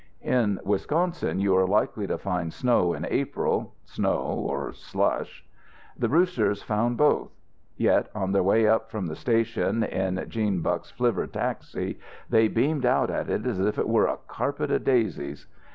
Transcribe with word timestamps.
In 0.25 0.59
Wisconsin 0.65 1.39
you 1.39 1.55
are 1.55 1.67
likely 1.67 2.07
to 2.07 2.17
find 2.17 2.51
snow 2.51 2.91
in 2.95 3.05
April 3.05 3.75
snow 3.85 4.17
or 4.47 4.73
slush. 4.73 5.45
The 5.95 6.07
Brewsters 6.07 6.63
found 6.63 6.97
both. 6.97 7.29
Yet 7.77 8.09
on 8.15 8.31
their 8.31 8.41
way 8.41 8.67
up 8.67 8.89
from 8.89 9.05
the 9.05 9.15
station 9.15 9.83
in 9.83 10.25
'Gene 10.27 10.61
Buck's 10.61 10.89
flivver 10.89 11.27
taxi, 11.27 11.99
they 12.31 12.47
beamed 12.47 12.83
out 12.87 13.11
at 13.11 13.29
it 13.29 13.45
as 13.45 13.59
if 13.59 13.77
it 13.77 13.87
were 13.87 14.07
a 14.07 14.17
carpet 14.27 14.71
of 14.71 14.83
daisies. 14.83 15.45